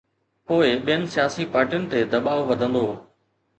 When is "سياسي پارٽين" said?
1.13-1.83